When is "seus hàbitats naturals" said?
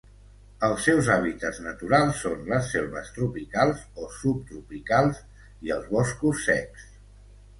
0.87-2.21